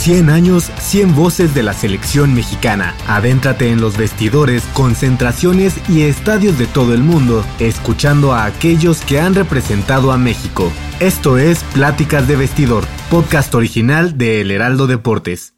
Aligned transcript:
100 0.00 0.30
años, 0.30 0.72
100 0.78 1.14
voces 1.14 1.54
de 1.54 1.62
la 1.62 1.74
selección 1.74 2.32
mexicana. 2.32 2.94
Adéntrate 3.06 3.70
en 3.70 3.82
los 3.82 3.98
vestidores, 3.98 4.62
concentraciones 4.72 5.74
y 5.90 6.02
estadios 6.02 6.58
de 6.58 6.66
todo 6.66 6.94
el 6.94 7.02
mundo, 7.02 7.44
escuchando 7.58 8.32
a 8.32 8.46
aquellos 8.46 9.02
que 9.02 9.20
han 9.20 9.34
representado 9.34 10.10
a 10.10 10.16
México. 10.16 10.72
Esto 11.00 11.36
es 11.36 11.62
Pláticas 11.74 12.26
de 12.26 12.36
Vestidor, 12.36 12.86
podcast 13.10 13.54
original 13.54 14.16
de 14.16 14.40
El 14.40 14.50
Heraldo 14.50 14.86
Deportes. 14.86 15.52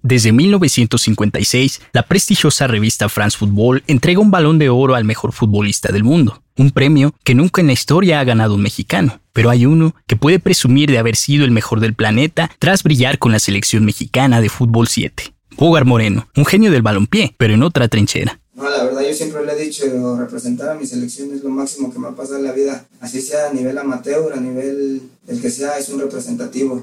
Desde 0.00 0.32
1956, 0.32 1.82
la 1.92 2.04
prestigiosa 2.04 2.66
revista 2.66 3.10
France 3.10 3.36
Football 3.36 3.84
entrega 3.88 4.20
un 4.20 4.30
balón 4.30 4.58
de 4.58 4.70
oro 4.70 4.94
al 4.94 5.04
mejor 5.04 5.32
futbolista 5.32 5.92
del 5.92 6.02
mundo, 6.02 6.42
un 6.56 6.70
premio 6.70 7.14
que 7.24 7.34
nunca 7.34 7.60
en 7.60 7.68
la 7.68 7.72
historia 7.72 8.20
ha 8.20 8.24
ganado 8.24 8.54
un 8.54 8.62
mexicano, 8.62 9.20
pero 9.32 9.50
hay 9.50 9.66
uno 9.66 9.94
que 10.06 10.16
puede 10.16 10.38
presumir 10.38 10.90
de 10.90 10.98
haber 10.98 11.16
sido 11.16 11.44
el 11.44 11.50
mejor 11.50 11.80
del 11.80 11.94
planeta 11.94 12.50
tras 12.58 12.82
brillar 12.82 13.18
con 13.18 13.32
la 13.32 13.38
selección 13.38 13.84
mexicana 13.84 14.40
de 14.40 14.48
fútbol 14.48 14.88
7. 14.88 15.34
Bogar 15.56 15.84
Moreno, 15.84 16.28
un 16.36 16.44
genio 16.44 16.70
del 16.70 16.82
balompié, 16.82 17.34
pero 17.38 17.54
en 17.54 17.62
otra 17.62 17.88
trinchera. 17.88 18.40
No, 18.54 18.70
la 18.70 18.84
verdad 18.84 19.02
yo 19.02 19.12
siempre 19.12 19.44
le 19.44 19.52
he 19.52 19.64
dicho, 19.64 19.84
representar 20.18 20.70
a 20.70 20.74
mi 20.74 20.86
selección 20.86 21.30
es 21.34 21.42
lo 21.42 21.50
máximo 21.50 21.92
que 21.92 21.98
me 21.98 22.08
ha 22.08 22.12
pasado 22.12 22.38
en 22.38 22.44
la 22.44 22.52
vida, 22.52 22.86
así 23.00 23.20
sea 23.20 23.50
a 23.50 23.52
nivel 23.52 23.76
amateur, 23.76 24.32
a 24.32 24.40
nivel 24.40 25.02
el 25.28 25.40
que 25.42 25.50
sea, 25.50 25.78
es 25.78 25.90
un 25.90 26.00
representativo. 26.00 26.82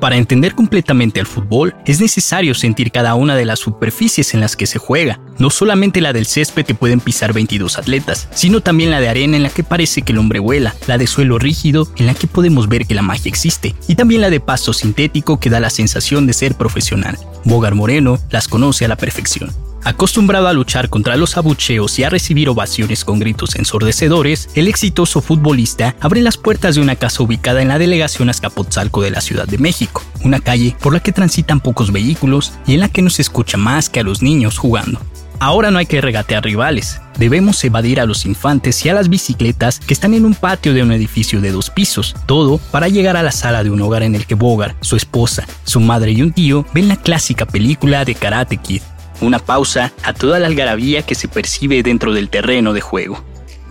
Para 0.00 0.16
entender 0.16 0.54
completamente 0.54 1.20
al 1.20 1.26
fútbol, 1.26 1.74
es 1.84 2.00
necesario 2.00 2.54
sentir 2.54 2.90
cada 2.90 3.14
una 3.14 3.36
de 3.36 3.44
las 3.44 3.58
superficies 3.58 4.32
en 4.32 4.40
las 4.40 4.56
que 4.56 4.66
se 4.66 4.78
juega, 4.78 5.20
no 5.38 5.50
solamente 5.50 6.00
la 6.00 6.14
del 6.14 6.24
césped 6.24 6.64
que 6.64 6.74
pueden 6.74 7.00
pisar 7.00 7.34
22 7.34 7.78
atletas, 7.78 8.26
sino 8.32 8.62
también 8.62 8.90
la 8.90 9.00
de 9.00 9.10
arena 9.10 9.36
en 9.36 9.42
la 9.42 9.50
que 9.50 9.62
parece 9.62 10.00
que 10.00 10.12
el 10.12 10.18
hombre 10.18 10.38
vuela, 10.38 10.74
la 10.86 10.96
de 10.96 11.06
suelo 11.06 11.38
rígido 11.38 11.86
en 11.96 12.06
la 12.06 12.14
que 12.14 12.26
podemos 12.26 12.68
ver 12.68 12.86
que 12.86 12.94
la 12.94 13.02
magia 13.02 13.28
existe, 13.28 13.74
y 13.88 13.94
también 13.94 14.22
la 14.22 14.30
de 14.30 14.40
pasto 14.40 14.72
sintético 14.72 15.38
que 15.38 15.50
da 15.50 15.60
la 15.60 15.70
sensación 15.70 16.26
de 16.26 16.32
ser 16.32 16.54
profesional. 16.54 17.18
Bogar 17.44 17.74
Moreno 17.74 18.18
las 18.30 18.48
conoce 18.48 18.86
a 18.86 18.88
la 18.88 18.96
perfección. 18.96 19.50
Acostumbrado 19.82 20.46
a 20.46 20.52
luchar 20.52 20.90
contra 20.90 21.16
los 21.16 21.36
abucheos 21.38 21.98
y 21.98 22.04
a 22.04 22.10
recibir 22.10 22.48
ovaciones 22.50 23.04
con 23.04 23.18
gritos 23.18 23.56
ensordecedores, 23.56 24.50
el 24.54 24.68
exitoso 24.68 25.22
futbolista 25.22 25.96
abre 26.00 26.20
las 26.20 26.36
puertas 26.36 26.74
de 26.74 26.82
una 26.82 26.96
casa 26.96 27.22
ubicada 27.22 27.62
en 27.62 27.68
la 27.68 27.78
delegación 27.78 28.28
Azcapotzalco 28.28 29.00
de 29.00 29.10
la 29.10 29.22
Ciudad 29.22 29.48
de 29.48 29.58
México, 29.58 30.02
una 30.22 30.40
calle 30.40 30.76
por 30.80 30.92
la 30.92 31.00
que 31.00 31.12
transitan 31.12 31.60
pocos 31.60 31.92
vehículos 31.92 32.52
y 32.66 32.74
en 32.74 32.80
la 32.80 32.88
que 32.88 33.00
no 33.00 33.08
se 33.08 33.22
escucha 33.22 33.56
más 33.56 33.88
que 33.88 34.00
a 34.00 34.04
los 34.04 34.20
niños 34.20 34.58
jugando. 34.58 35.00
Ahora 35.42 35.70
no 35.70 35.78
hay 35.78 35.86
que 35.86 36.02
regatear 36.02 36.44
rivales, 36.44 37.00
debemos 37.18 37.64
evadir 37.64 37.98
a 37.98 38.04
los 38.04 38.26
infantes 38.26 38.84
y 38.84 38.90
a 38.90 38.94
las 38.94 39.08
bicicletas 39.08 39.80
que 39.80 39.94
están 39.94 40.12
en 40.12 40.26
un 40.26 40.34
patio 40.34 40.74
de 40.74 40.82
un 40.82 40.92
edificio 40.92 41.40
de 41.40 41.50
dos 41.50 41.70
pisos, 41.70 42.14
todo 42.26 42.58
para 42.70 42.88
llegar 42.88 43.16
a 43.16 43.22
la 43.22 43.32
sala 43.32 43.64
de 43.64 43.70
un 43.70 43.80
hogar 43.80 44.02
en 44.02 44.14
el 44.14 44.26
que 44.26 44.34
Bogart, 44.34 44.76
su 44.82 44.96
esposa, 44.96 45.46
su 45.64 45.80
madre 45.80 46.12
y 46.12 46.20
un 46.20 46.32
tío 46.32 46.66
ven 46.74 46.88
la 46.88 46.96
clásica 46.96 47.46
película 47.46 48.04
de 48.04 48.16
Karate 48.16 48.58
Kid, 48.58 48.82
una 49.20 49.38
pausa 49.38 49.92
a 50.02 50.12
toda 50.12 50.38
la 50.38 50.46
algarabía 50.46 51.02
que 51.02 51.14
se 51.14 51.28
percibe 51.28 51.82
dentro 51.82 52.12
del 52.12 52.28
terreno 52.28 52.72
de 52.72 52.80
juego. 52.80 53.22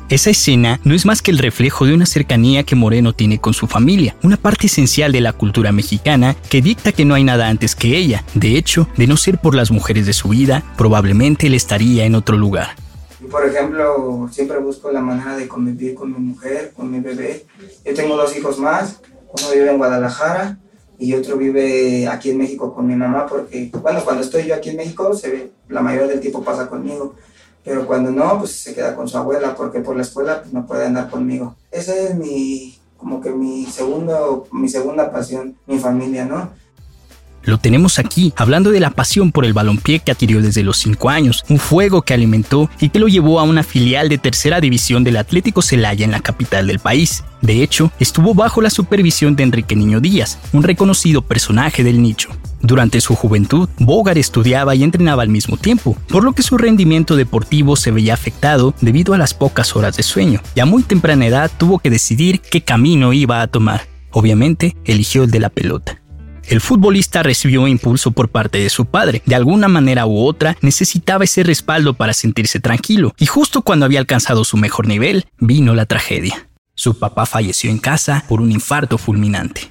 Esa 0.09 0.31
escena 0.31 0.79
no 0.83 0.95
es 0.95 1.05
más 1.05 1.21
que 1.21 1.29
el 1.29 1.37
reflejo 1.37 1.85
de 1.85 1.93
una 1.93 2.07
cercanía 2.07 2.63
que 2.63 2.75
Moreno 2.75 3.13
tiene 3.13 3.39
con 3.39 3.53
su 3.53 3.67
familia, 3.67 4.15
una 4.23 4.38
parte 4.38 4.65
esencial 4.65 5.11
de 5.11 5.21
la 5.21 5.33
cultura 5.33 5.71
mexicana 5.71 6.35
que 6.49 6.63
dicta 6.63 6.91
que 6.91 7.05
no 7.05 7.13
hay 7.13 7.23
nada 7.23 7.47
antes 7.47 7.75
que 7.75 7.95
ella. 7.95 8.23
De 8.33 8.57
hecho, 8.57 8.88
de 8.97 9.05
no 9.05 9.17
ser 9.17 9.38
por 9.38 9.53
las 9.53 9.69
mujeres 9.69 10.07
de 10.07 10.13
su 10.13 10.29
vida, 10.29 10.63
probablemente 10.77 11.45
él 11.45 11.53
estaría 11.53 12.05
en 12.05 12.15
otro 12.15 12.38
lugar. 12.38 12.69
por 13.29 13.45
ejemplo, 13.45 14.27
siempre 14.31 14.57
busco 14.57 14.91
la 14.91 15.01
manera 15.01 15.35
de 15.35 15.47
convivir 15.47 15.93
con 15.93 16.11
mi 16.11 16.17
mujer, 16.17 16.73
con 16.75 16.89
mi 16.89 16.99
bebé. 16.99 17.45
Yo 17.85 17.93
tengo 17.93 18.17
dos 18.17 18.35
hijos 18.35 18.57
más, 18.57 19.01
uno 19.31 19.51
vive 19.53 19.69
en 19.69 19.77
Guadalajara 19.77 20.57
y 20.99 21.13
otro 21.13 21.37
vive 21.37 22.07
aquí 22.07 22.29
en 22.29 22.37
México 22.37 22.73
con 22.73 22.85
mi 22.85 22.95
mamá 22.95 23.25
porque, 23.25 23.71
bueno, 23.81 24.03
cuando 24.03 24.21
estoy 24.21 24.45
yo 24.45 24.53
aquí 24.53 24.69
en 24.69 24.77
México, 24.77 25.13
se 25.13 25.29
ve, 25.29 25.51
la 25.69 25.81
mayoría 25.81 26.09
del 26.09 26.19
tiempo 26.19 26.43
pasa 26.43 26.67
conmigo, 26.67 27.15
pero 27.63 27.87
cuando 27.87 28.11
no, 28.11 28.37
pues 28.39 28.51
se 28.51 28.75
queda 28.75 28.95
con 28.95 29.07
su 29.07 29.17
abuela 29.17 29.55
porque 29.55 29.79
por 29.79 29.95
la 29.95 30.01
escuela 30.01 30.41
pues, 30.41 30.53
no 30.53 30.67
puede 30.67 30.85
andar 30.85 31.09
conmigo. 31.09 31.55
Esa 31.71 31.95
es 31.95 32.15
mi, 32.15 32.77
como 32.97 33.21
que 33.21 33.31
mi, 33.31 33.65
segundo, 33.65 34.47
mi 34.51 34.67
segunda 34.67 35.09
pasión, 35.09 35.55
mi 35.67 35.79
familia, 35.79 36.25
¿no? 36.25 36.51
Lo 37.44 37.57
tenemos 37.57 38.00
aquí, 38.00 38.33
hablando 38.35 38.72
de 38.72 38.79
la 38.79 38.91
pasión 38.91 39.31
por 39.31 39.45
el 39.45 39.53
balompié 39.53 40.00
que 40.00 40.11
adquirió 40.11 40.41
desde 40.41 40.63
los 40.63 40.77
5 40.77 41.09
años, 41.09 41.44
un 41.50 41.59
fuego 41.59 42.01
que 42.01 42.13
alimentó 42.13 42.69
y 42.79 42.89
que 42.89 43.00
lo 43.00 43.07
llevó 43.07 43.39
a 43.39 43.44
una 43.44 43.63
filial 43.63 44.09
de 44.09 44.17
tercera 44.17 44.59
división 44.59 45.03
del 45.03 45.17
Atlético 45.17 45.61
Celaya 45.61 46.05
en 46.05 46.11
la 46.11 46.19
capital 46.19 46.67
del 46.67 46.79
país. 46.79 47.23
De 47.41 47.63
hecho, 47.63 47.91
estuvo 48.00 48.33
bajo 48.33 48.61
la 48.61 48.69
supervisión 48.69 49.35
de 49.35 49.44
Enrique 49.44 49.75
Niño 49.75 50.01
Díaz, 50.01 50.38
un 50.51 50.63
reconocido 50.63 51.22
personaje 51.22 51.83
del 51.83 52.01
nicho. 52.01 52.29
Durante 52.61 53.00
su 53.00 53.16
juventud, 53.16 53.69
Bogar 53.79 54.17
estudiaba 54.17 54.75
y 54.75 54.83
entrenaba 54.83 55.23
al 55.23 55.29
mismo 55.29 55.56
tiempo, 55.56 55.97
por 56.09 56.25
lo 56.25 56.33
que 56.33 56.44
su 56.44 56.57
rendimiento 56.57 57.16
deportivo 57.16 57.77
se 57.77 57.91
veía 57.91 58.13
afectado 58.13 58.73
debido 58.81 59.13
a 59.13 59.17
las 59.17 59.33
pocas 59.33 59.75
horas 59.77 59.95
de 59.95 60.03
sueño, 60.03 60.41
y 60.56 60.59
a 60.59 60.66
muy 60.66 60.83
temprana 60.83 61.25
edad 61.25 61.50
tuvo 61.57 61.79
que 61.79 61.89
decidir 61.89 62.41
qué 62.41 62.61
camino 62.61 63.13
iba 63.13 63.41
a 63.41 63.47
tomar. 63.47 63.88
Obviamente, 64.11 64.75
eligió 64.83 65.23
el 65.23 65.31
de 65.31 65.39
la 65.39 65.50
pelota. 65.50 65.98
El 66.49 66.61
futbolista 66.61 67.21
recibió 67.21 67.67
impulso 67.67 68.09
por 68.09 68.29
parte 68.29 68.57
de 68.57 68.71
su 68.71 68.87
padre. 68.87 69.21
De 69.27 69.35
alguna 69.35 69.67
manera 69.67 70.07
u 70.07 70.25
otra 70.25 70.57
necesitaba 70.61 71.23
ese 71.23 71.43
respaldo 71.43 71.93
para 71.93 72.13
sentirse 72.13 72.59
tranquilo. 72.59 73.13
Y 73.19 73.27
justo 73.27 73.61
cuando 73.61 73.85
había 73.85 73.99
alcanzado 73.99 74.43
su 74.43 74.57
mejor 74.57 74.88
nivel, 74.88 75.27
vino 75.38 75.75
la 75.75 75.85
tragedia. 75.85 76.49
Su 76.73 76.97
papá 76.97 77.27
falleció 77.27 77.69
en 77.69 77.77
casa 77.77 78.25
por 78.27 78.41
un 78.41 78.51
infarto 78.51 78.97
fulminante. 78.97 79.69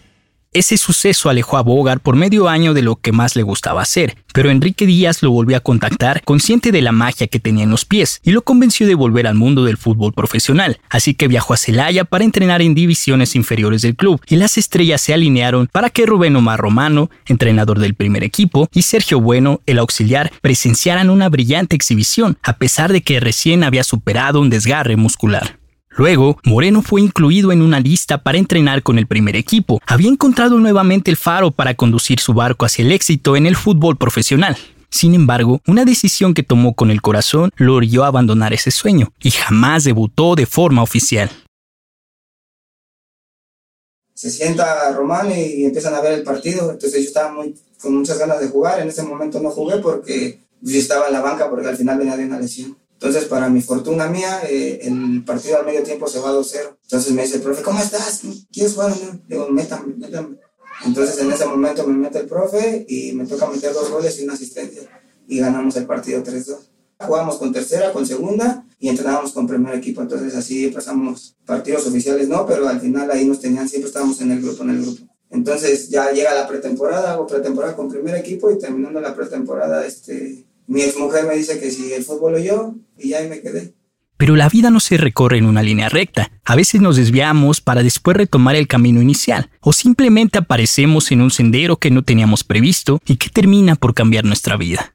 Ese 0.59 0.77
suceso 0.77 1.31
alejó 1.31 1.57
a 1.57 1.63
Bogart 1.63 2.03
por 2.03 2.17
medio 2.17 2.49
año 2.49 2.75
de 2.75 2.83
lo 2.83 2.97
que 2.97 3.13
más 3.13 3.37
le 3.37 3.45
gustaba 3.45 3.81
hacer, 3.81 4.17
pero 4.35 4.51
Enrique 4.51 4.87
Díaz 4.87 5.23
lo 5.23 5.31
volvió 5.31 5.57
a 5.57 5.61
contactar 5.61 6.25
consciente 6.25 6.73
de 6.73 6.83
la 6.83 6.91
magia 6.91 7.29
que 7.29 7.39
tenía 7.39 7.63
en 7.63 7.71
los 7.71 7.85
pies 7.85 8.21
y 8.25 8.33
lo 8.33 8.43
convenció 8.43 8.85
de 8.89 8.97
volver 8.97 9.29
al 9.29 9.37
mundo 9.37 9.65
del 9.65 9.77
fútbol 9.77 10.13
profesional, 10.13 10.81
así 10.91 11.15
que 11.15 11.29
viajó 11.29 11.55
a 11.55 11.59
Celaya 11.59 12.03
para 12.03 12.25
entrenar 12.25 12.61
en 12.61 12.75
divisiones 12.75 13.37
inferiores 13.37 13.83
del 13.83 13.95
club 13.95 14.21
y 14.27 14.35
las 14.35 14.59
estrellas 14.59 15.01
se 15.01 15.15
alinearon 15.15 15.69
para 15.71 15.91
que 15.91 16.07
Rubén 16.07 16.35
Omar 16.35 16.59
Romano, 16.59 17.09
entrenador 17.27 17.79
del 17.79 17.95
primer 17.95 18.25
equipo, 18.25 18.69
y 18.75 18.83
Sergio 18.83 19.21
Bueno, 19.21 19.61
el 19.65 19.79
auxiliar, 19.79 20.33
presenciaran 20.43 21.09
una 21.09 21.29
brillante 21.29 21.77
exhibición, 21.77 22.37
a 22.43 22.55
pesar 22.55 22.93
de 22.93 23.03
que 23.03 23.21
recién 23.21 23.63
había 23.63 23.85
superado 23.85 24.41
un 24.41 24.51
desgarre 24.51 24.97
muscular. 24.97 25.58
Luego, 25.99 26.39
Moreno 26.45 26.81
fue 26.81 27.01
incluido 27.01 27.51
en 27.51 27.61
una 27.61 27.81
lista 27.81 28.23
para 28.23 28.39
entrenar 28.39 28.85
con 28.85 29.01
el 29.01 29.09
primer 29.09 29.35
equipo. 29.35 29.81
Había 29.85 30.09
encontrado 30.09 30.61
nuevamente 30.61 31.11
el 31.11 31.17
faro 31.17 31.51
para 31.51 31.75
conducir 31.75 32.21
su 32.21 32.35
barco 32.35 32.65
hacia 32.65 32.85
el 32.85 32.93
éxito 32.93 33.35
en 33.35 33.47
el 33.47 33.57
fútbol 33.57 33.99
profesional. 33.99 34.57
Sin 34.91 35.15
embargo, 35.15 35.61
una 35.67 35.85
decisión 35.85 36.35
que 36.35 36.45
tomó 36.45 36.75
con 36.75 36.93
el 36.93 37.03
corazón 37.03 37.51
lo 37.57 37.75
orilló 37.75 38.05
a 38.05 38.07
abandonar 38.07 38.53
ese 38.53 38.71
sueño 38.71 39.13
y 39.21 39.33
jamás 39.33 39.83
debutó 39.83 40.37
de 40.37 40.47
forma 40.47 40.85
oficial. 40.85 41.33
Se 44.15 44.31
sienta 44.31 44.93
Román 44.93 45.33
y 45.33 45.65
empiezan 45.65 45.95
a 45.95 46.01
ver 46.01 46.13
el 46.13 46.23
partido, 46.23 46.71
entonces 46.71 47.03
yo 47.03 47.09
estaba 47.09 47.33
muy, 47.33 47.57
con 47.81 47.97
muchas 47.97 48.19
ganas 48.19 48.39
de 48.39 48.47
jugar, 48.47 48.81
en 48.81 48.89
ese 48.89 49.03
momento 49.03 49.41
no 49.41 49.51
jugué 49.51 49.79
porque 49.79 50.39
yo 50.61 50.79
estaba 50.79 51.09
en 51.09 51.13
la 51.13 51.21
banca 51.23 51.51
porque 51.51 51.67
al 51.67 51.77
final 51.77 51.99
venía 51.99 52.17
de 52.17 52.25
una 52.25 52.39
lesión. 52.39 52.77
Entonces, 53.01 53.27
para 53.27 53.49
mi 53.49 53.63
fortuna 53.63 54.09
mía, 54.09 54.41
eh, 54.51 54.81
el 54.83 55.23
partido 55.25 55.61
al 55.61 55.67
medio 55.67 55.85
tiempo 55.85 56.09
se 56.09 56.19
va 56.19 56.33
2-0. 56.33 56.79
Entonces 56.83 57.13
me 57.13 57.23
dice 57.23 57.37
el 57.37 57.43
profe, 57.43 57.63
¿cómo 57.63 57.79
estás? 57.79 58.23
¿Quieres 58.51 58.75
jugar? 58.75 58.93
Digo, 59.29 59.49
métame, 59.51 59.95
métame. 59.97 60.37
Entonces, 60.85 61.17
en 61.21 61.31
ese 61.31 61.47
momento 61.47 61.87
me 61.87 61.97
mete 61.97 62.19
el 62.19 62.27
profe 62.27 62.85
y 62.89 63.13
me 63.13 63.25
toca 63.25 63.47
meter 63.47 63.73
dos 63.73 63.89
goles 63.89 64.19
y 64.19 64.25
una 64.25 64.33
asistencia. 64.33 64.83
Y 65.29 65.39
ganamos 65.39 65.77
el 65.77 65.87
partido 65.87 66.25
3-2. 66.25 66.57
Jugamos 66.99 67.37
con 67.37 67.53
tercera, 67.53 67.93
con 67.93 68.05
segunda 68.05 68.67
y 68.81 68.89
entrenábamos 68.89 69.31
con 69.31 69.47
primer 69.47 69.77
equipo. 69.77 70.03
Entonces, 70.03 70.35
así 70.35 70.67
pasamos 70.67 71.37
partidos 71.47 71.87
oficiales, 71.87 72.29
no, 72.29 72.45
pero 72.47 72.67
al 72.67 72.81
final 72.81 73.09
ahí 73.13 73.25
nos 73.25 73.39
tenían, 73.39 73.69
siempre 73.69 73.91
estábamos 73.91 74.21
en 74.23 74.33
el 74.33 74.43
grupo, 74.43 74.65
en 74.65 74.71
el 74.71 74.83
grupo. 74.83 75.03
Entonces, 75.31 75.89
ya 75.89 76.11
llega 76.11 76.35
la 76.35 76.49
pretemporada, 76.49 77.13
hago 77.13 77.29
pretemporada 77.29 77.77
con 77.77 77.89
primer 77.89 78.17
equipo 78.17 78.51
y 78.51 78.59
terminando 78.59 79.01
la 79.01 79.15
pretemporada, 79.15 79.87
este 79.87 80.49
mi 80.69 80.83
ex 80.83 80.97
mujer 80.99 81.27
me 81.27 81.35
dice 81.35 81.59
que 81.59 81.71
si 81.71 81.93
el 81.93 82.05
fútbol 82.05 82.35
o 82.35 82.39
yo, 82.39 82.75
y 82.99 83.15
ahí 83.15 83.29
me 83.29 83.41
quedé. 83.41 83.75
Pero 84.19 84.37
la 84.37 84.49
vida 84.49 84.71
no 84.71 84.81
se 84.81 84.97
recorre 84.97 85.39
en 85.39 85.47
una 85.47 85.63
línea 85.63 85.89
recta. 85.89 86.31
A 86.45 86.57
veces 86.57 86.81
nos 86.81 86.97
desviamos 86.97 87.61
para 87.61 87.83
después 87.83 88.17
retomar 88.17 88.55
el 88.55 88.67
camino 88.67 89.01
inicial, 89.01 89.49
o 89.61 89.73
simplemente 89.73 90.39
aparecemos 90.39 91.11
en 91.11 91.23
un 91.23 91.31
sendero 91.31 91.77
que 91.79 91.91
no 91.91 92.03
teníamos 92.03 92.45
previsto 92.45 93.01
y 93.07 93.17
que 93.17 93.31
termina 93.31 93.77
por 93.77 93.95
cambiar 93.95 94.25
nuestra 94.25 94.57
vida. 94.57 94.95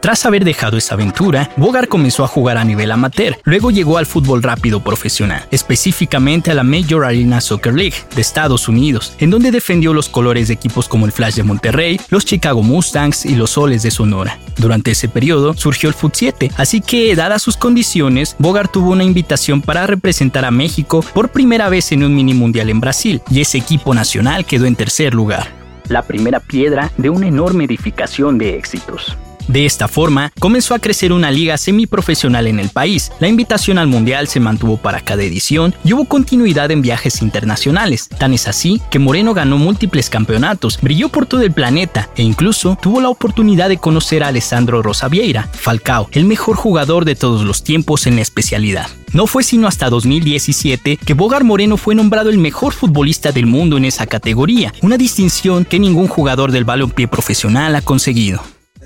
Tras 0.00 0.24
haber 0.24 0.44
dejado 0.44 0.78
esa 0.78 0.94
aventura, 0.94 1.50
Bogart 1.58 1.88
comenzó 1.88 2.24
a 2.24 2.28
jugar 2.28 2.56
a 2.56 2.64
nivel 2.64 2.90
amateur. 2.90 3.38
Luego 3.44 3.70
llegó 3.70 3.98
al 3.98 4.06
fútbol 4.06 4.42
rápido 4.42 4.80
profesional, 4.80 5.46
específicamente 5.50 6.50
a 6.50 6.54
la 6.54 6.62
Major 6.62 7.04
Arena 7.04 7.42
Soccer 7.42 7.74
League 7.74 7.96
de 8.14 8.22
Estados 8.22 8.66
Unidos, 8.66 9.14
en 9.18 9.28
donde 9.28 9.50
defendió 9.50 9.92
los 9.92 10.08
colores 10.08 10.48
de 10.48 10.54
equipos 10.54 10.88
como 10.88 11.04
el 11.04 11.12
Flash 11.12 11.34
de 11.34 11.42
Monterrey, 11.42 12.00
los 12.08 12.24
Chicago 12.24 12.62
Mustangs 12.62 13.26
y 13.26 13.34
los 13.34 13.50
Soles 13.50 13.82
de 13.82 13.90
Sonora. 13.90 14.38
Durante 14.56 14.92
ese 14.92 15.08
periodo 15.08 15.52
surgió 15.54 15.90
el 15.90 15.94
Foot 15.94 16.14
7, 16.14 16.50
así 16.56 16.80
que, 16.80 17.14
dadas 17.14 17.42
sus 17.42 17.58
condiciones, 17.58 18.36
Bogart 18.38 18.72
tuvo 18.72 18.92
una 18.92 19.04
invitación 19.04 19.60
para 19.60 19.86
representar 19.86 20.46
a 20.46 20.50
México 20.50 21.04
por 21.12 21.28
primera 21.28 21.68
vez 21.68 21.92
en 21.92 22.04
un 22.04 22.14
mini 22.14 22.32
mundial 22.32 22.70
en 22.70 22.80
Brasil, 22.80 23.20
y 23.30 23.42
ese 23.42 23.58
equipo 23.58 23.92
nacional 23.92 24.46
quedó 24.46 24.64
en 24.64 24.76
tercer 24.76 25.12
lugar. 25.12 25.48
La 25.88 26.02
primera 26.02 26.40
piedra 26.40 26.90
de 26.96 27.10
una 27.10 27.26
enorme 27.26 27.64
edificación 27.64 28.38
de 28.38 28.56
éxitos. 28.56 29.16
De 29.50 29.66
esta 29.66 29.88
forma, 29.88 30.32
comenzó 30.38 30.76
a 30.76 30.78
crecer 30.78 31.12
una 31.12 31.32
liga 31.32 31.58
semiprofesional 31.58 32.46
en 32.46 32.60
el 32.60 32.68
país. 32.68 33.10
La 33.18 33.26
invitación 33.26 33.78
al 33.78 33.88
Mundial 33.88 34.28
se 34.28 34.38
mantuvo 34.38 34.76
para 34.76 35.00
cada 35.00 35.24
edición 35.24 35.74
y 35.84 35.92
hubo 35.92 36.04
continuidad 36.04 36.70
en 36.70 36.82
viajes 36.82 37.20
internacionales. 37.20 38.08
Tan 38.16 38.32
es 38.32 38.46
así 38.46 38.80
que 38.92 39.00
Moreno 39.00 39.34
ganó 39.34 39.58
múltiples 39.58 40.08
campeonatos, 40.08 40.78
brilló 40.80 41.08
por 41.08 41.26
todo 41.26 41.42
el 41.42 41.50
planeta 41.50 42.10
e 42.14 42.22
incluso 42.22 42.78
tuvo 42.80 43.00
la 43.00 43.08
oportunidad 43.08 43.68
de 43.68 43.78
conocer 43.78 44.22
a 44.22 44.28
Alessandro 44.28 44.82
Rosavieira, 44.82 45.48
Falcao, 45.52 46.08
el 46.12 46.26
mejor 46.26 46.54
jugador 46.54 47.04
de 47.04 47.16
todos 47.16 47.42
los 47.42 47.64
tiempos 47.64 48.06
en 48.06 48.14
la 48.14 48.22
especialidad. 48.22 48.86
No 49.12 49.26
fue 49.26 49.42
sino 49.42 49.66
hasta 49.66 49.90
2017 49.90 50.96
que 50.96 51.14
Bogar 51.14 51.42
Moreno 51.42 51.76
fue 51.76 51.96
nombrado 51.96 52.30
el 52.30 52.38
mejor 52.38 52.72
futbolista 52.72 53.32
del 53.32 53.46
mundo 53.46 53.78
en 53.78 53.84
esa 53.84 54.06
categoría, 54.06 54.72
una 54.80 54.96
distinción 54.96 55.64
que 55.64 55.80
ningún 55.80 56.06
jugador 56.06 56.52
del 56.52 56.62
balompié 56.62 57.08
profesional 57.08 57.74
ha 57.74 57.82
conseguido. 57.82 58.40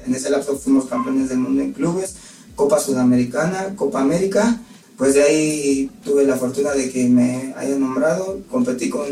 En 0.06 0.14
ese 0.14 0.30
lapso 0.30 0.56
fuimos 0.56 0.86
campeones 0.86 1.28
del 1.28 1.38
mundo 1.38 1.62
en 1.62 1.72
clubes, 1.72 2.14
Copa 2.54 2.78
Sudamericana, 2.78 3.74
Copa 3.76 4.00
América. 4.00 4.58
Pues 4.96 5.14
de 5.14 5.22
ahí 5.22 5.90
tuve 6.04 6.24
la 6.24 6.36
fortuna 6.36 6.72
de 6.72 6.90
que 6.90 7.08
me 7.08 7.52
hayan 7.56 7.80
nombrado. 7.80 8.40
Competí 8.50 8.88
con 8.88 9.06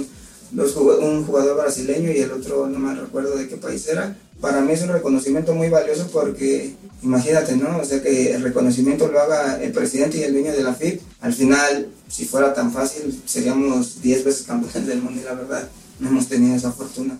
un 0.54 1.24
jugador 1.24 1.56
brasileño 1.56 2.12
y 2.12 2.18
el 2.18 2.30
otro 2.32 2.68
no 2.68 2.78
me 2.78 2.94
recuerdo 2.94 3.36
de 3.36 3.48
qué 3.48 3.56
país 3.56 3.86
era. 3.88 4.16
Para 4.40 4.60
mí 4.60 4.72
es 4.72 4.82
un 4.82 4.88
reconocimiento 4.88 5.54
muy 5.54 5.68
valioso 5.68 6.08
porque 6.12 6.74
imagínate, 7.02 7.56
¿no? 7.56 7.78
O 7.78 7.84
sea, 7.84 8.02
que 8.02 8.34
el 8.34 8.42
reconocimiento 8.42 9.08
lo 9.08 9.20
haga 9.20 9.62
el 9.62 9.72
presidente 9.72 10.18
y 10.18 10.22
el 10.22 10.32
dueño 10.32 10.52
de 10.52 10.62
la 10.62 10.74
FIP. 10.74 11.00
Al 11.20 11.32
final, 11.32 11.88
si 12.08 12.26
fuera 12.26 12.52
tan 12.52 12.72
fácil, 12.72 13.22
seríamos 13.24 14.02
10 14.02 14.24
veces 14.24 14.46
campeones 14.46 14.86
del 14.86 15.00
mundo 15.00 15.20
y 15.20 15.24
la 15.24 15.34
verdad, 15.34 15.68
no 16.00 16.08
hemos 16.08 16.28
tenido 16.28 16.54
esa 16.54 16.72
fortuna. 16.72 17.18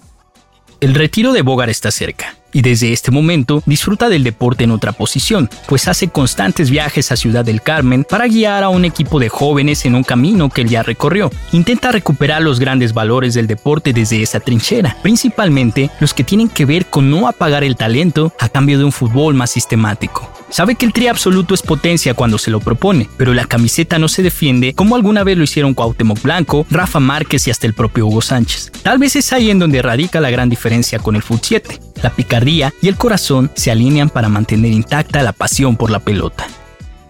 El 0.80 0.94
retiro 0.94 1.32
de 1.32 1.42
Bogar 1.42 1.70
está 1.70 1.90
cerca 1.90 2.36
y 2.52 2.62
desde 2.62 2.92
este 2.92 3.10
momento 3.10 3.62
disfruta 3.66 4.08
del 4.08 4.24
deporte 4.24 4.64
en 4.64 4.70
otra 4.70 4.92
posición, 4.92 5.50
pues 5.66 5.88
hace 5.88 6.08
constantes 6.08 6.70
viajes 6.70 7.12
a 7.12 7.16
Ciudad 7.16 7.44
del 7.44 7.62
Carmen 7.62 8.04
para 8.04 8.26
guiar 8.26 8.62
a 8.64 8.68
un 8.68 8.84
equipo 8.84 9.18
de 9.18 9.28
jóvenes 9.28 9.84
en 9.84 9.94
un 9.94 10.04
camino 10.04 10.48
que 10.48 10.62
él 10.62 10.68
ya 10.68 10.82
recorrió. 10.82 11.30
Intenta 11.52 11.92
recuperar 11.92 12.42
los 12.42 12.60
grandes 12.60 12.94
valores 12.94 13.34
del 13.34 13.46
deporte 13.46 13.92
desde 13.92 14.22
esa 14.22 14.40
trinchera, 14.40 14.96
principalmente 15.02 15.90
los 16.00 16.14
que 16.14 16.24
tienen 16.24 16.48
que 16.48 16.64
ver 16.64 16.86
con 16.86 17.10
no 17.10 17.28
apagar 17.28 17.64
el 17.64 17.76
talento 17.76 18.32
a 18.38 18.48
cambio 18.48 18.78
de 18.78 18.84
un 18.84 18.92
fútbol 18.92 19.34
más 19.34 19.50
sistemático. 19.50 20.31
Sabe 20.52 20.74
que 20.74 20.84
el 20.84 20.92
tri 20.92 21.06
absoluto 21.06 21.54
es 21.54 21.62
potencia 21.62 22.12
cuando 22.12 22.36
se 22.36 22.50
lo 22.50 22.60
propone, 22.60 23.08
pero 23.16 23.32
la 23.32 23.46
camiseta 23.46 23.98
no 23.98 24.06
se 24.06 24.22
defiende 24.22 24.74
como 24.74 24.96
alguna 24.96 25.24
vez 25.24 25.38
lo 25.38 25.44
hicieron 25.44 25.72
Cuauhtémoc 25.72 26.20
Blanco, 26.20 26.66
Rafa 26.70 27.00
Márquez 27.00 27.46
y 27.46 27.50
hasta 27.50 27.66
el 27.66 27.72
propio 27.72 28.06
Hugo 28.06 28.20
Sánchez. 28.20 28.70
Tal 28.82 28.98
vez 28.98 29.16
es 29.16 29.32
ahí 29.32 29.50
en 29.50 29.58
donde 29.58 29.80
radica 29.80 30.20
la 30.20 30.28
gran 30.28 30.50
diferencia 30.50 30.98
con 30.98 31.16
el 31.16 31.22
Foot 31.22 31.40
7. 31.42 31.80
La 32.02 32.14
picardía 32.14 32.70
y 32.82 32.88
el 32.88 32.98
corazón 32.98 33.50
se 33.54 33.70
alinean 33.70 34.10
para 34.10 34.28
mantener 34.28 34.72
intacta 34.72 35.22
la 35.22 35.32
pasión 35.32 35.78
por 35.78 35.90
la 35.90 36.00
pelota. 36.00 36.46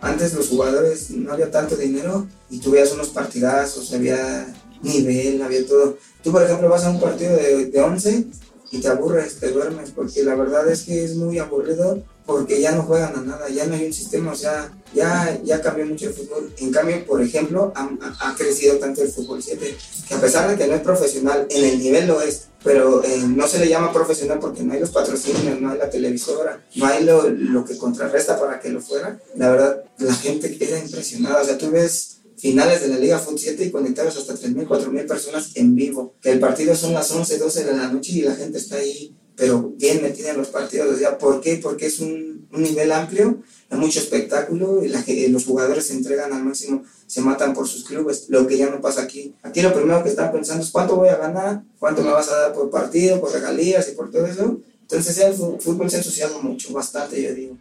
Antes 0.01 0.35
los 0.35 0.49
jugadores 0.49 1.11
no 1.11 1.33
había 1.33 1.51
tanto 1.51 1.75
dinero 1.75 2.29
y 2.49 2.61
tú 2.61 2.71
veías 2.71 2.93
unos 2.93 3.09
partidazos, 3.09 3.93
había 3.93 4.47
nivel, 4.83 5.43
había 5.43 5.67
todo. 5.67 5.99
Tú, 6.23 6.31
por 6.31 6.45
ejemplo, 6.45 6.69
vas 6.69 6.85
a 6.85 6.91
un 6.91 7.01
partido 7.01 7.37
de, 7.37 7.67
de 7.67 7.81
11 7.81 8.25
y 8.73 8.81
te 8.81 8.89
aburres, 8.89 9.39
te 9.39 9.51
duermes, 9.51 9.91
porque 9.91 10.25
la 10.25 10.35
verdad 10.35 10.67
es 10.69 10.83
que 10.83 11.05
es 11.05 11.15
muy 11.15 11.39
aburrido 11.39 12.03
porque 12.25 12.61
ya 12.61 12.73
no 12.73 12.85
juegan 12.85 13.15
a 13.17 13.21
nada, 13.21 13.49
ya 13.51 13.67
no 13.67 13.75
hay 13.75 13.85
un 13.85 13.93
sistema, 13.93 14.33
o 14.33 14.35
sea, 14.35 14.73
ya, 14.95 15.39
ya 15.45 15.61
cambió 15.61 15.85
mucho 15.85 16.07
el 16.07 16.15
fútbol. 16.15 16.55
En 16.57 16.73
cambio, 16.73 17.05
por 17.05 17.21
ejemplo, 17.21 17.73
ha, 17.75 17.91
ha 18.21 18.35
crecido 18.35 18.77
tanto 18.79 19.03
el 19.03 19.11
fútbol 19.11 19.43
7, 19.43 19.77
que 20.09 20.15
a 20.15 20.21
pesar 20.21 20.49
de 20.49 20.57
que 20.57 20.67
no 20.67 20.75
es 20.75 20.81
profesional, 20.81 21.47
en 21.51 21.65
el 21.65 21.79
nivel 21.81 22.07
lo 22.07 22.23
es, 22.23 22.49
pero 22.65 23.05
eh, 23.05 23.23
no 23.27 23.47
se 23.47 23.59
le 23.59 23.69
llama 23.69 23.93
profesional 23.93 24.39
porque 24.39 24.63
no 24.63 24.73
hay 24.73 24.81
los 24.81 24.91
patrocinios, 24.91 25.61
no 25.61 25.73
hay 25.73 25.79
la 25.79 25.91
televisora, 25.91 26.65
no 26.77 26.87
hay 26.87 27.05
lo, 27.05 27.29
lo 27.29 27.65
que 27.65 27.77
contrarresta 27.77 28.41
para 28.41 28.59
que 28.59 28.71
lo 28.71 28.81
fuera. 28.81 29.21
La 29.37 29.51
verdad, 29.51 29.85
la 29.99 30.15
gente 30.15 30.57
queda 30.57 30.79
impresionada, 30.79 31.43
o 31.43 31.45
sea, 31.45 31.59
tú 31.59 31.71
ves 31.71 32.22
finales 32.43 32.83
de 32.83 32.89
la 32.89 32.99
Liga 32.99 33.21
Fut 33.21 33.39
7 33.39 33.65
y 33.65 33.71
conectados 33.71 34.17
hasta 34.17 34.35
3.000, 34.35 34.67
4.000 34.67 35.07
personas 35.07 35.53
en 35.55 35.77
vivo. 35.77 36.17
Que 36.21 36.33
el 36.33 36.41
partido 36.41 36.75
son 36.75 36.93
las 36.93 37.09
11, 37.09 37.39
12 37.39 37.65
de 37.65 37.77
la 37.77 37.87
noche 37.87 38.13
y 38.13 38.23
la 38.23 38.35
gente 38.35 38.59
está 38.59 38.77
ahí 38.77 39.15
pero 39.37 39.73
bien 39.77 40.03
metida 40.03 40.31
en 40.31 40.39
los 40.39 40.49
partidos. 40.49 40.95
O 40.95 40.99
sea, 40.99 41.17
¿Por 41.19 41.41
qué? 41.41 41.61
Porque 41.63 41.87
es 41.87 42.01
un, 42.01 42.49
un 42.53 42.63
nivel 42.63 42.93
amplio, 42.93 43.41
hay 43.71 43.79
mucho 43.79 44.01
espectáculo, 44.01 44.85
y 44.85 44.89
la, 44.89 45.05
los 45.31 45.45
jugadores 45.47 45.87
se 45.87 45.95
entregan 45.95 46.33
al 46.33 46.45
máximo, 46.45 46.83
se 47.07 47.21
matan 47.21 47.55
por 47.55 47.67
sus 47.67 47.85
clubes, 47.85 48.27
lo 48.29 48.47
que 48.47 48.59
ya 48.59 48.69
no 48.69 48.81
pasa 48.81 49.03
aquí. 49.03 49.35
Aquí 49.43 49.63
lo 49.63 49.73
primero 49.73 50.03
que 50.03 50.11
están 50.11 50.33
pensando 50.33 50.65
es 50.65 50.71
cuánto 50.71 50.97
voy 50.97 51.09
a 51.09 51.17
ganar, 51.17 51.63
cuánto 51.79 52.03
me 52.03 52.11
vas 52.11 52.29
a 52.29 52.37
dar 52.37 52.53
por 52.53 52.71
partido, 52.71 53.21
por 53.21 53.33
regalías 53.33 53.89
y 53.89 53.93
por 53.93 54.11
todo 54.11 54.27
eso. 54.27 54.61
Entonces 54.83 55.17
el 55.19 55.35
fútbol 55.35 55.89
se 55.89 55.97
ha 55.97 56.01
ensuciado 56.01 56.43
mucho, 56.43 56.73
bastante 56.73 57.23
yo 57.23 57.35
digo. 57.35 57.57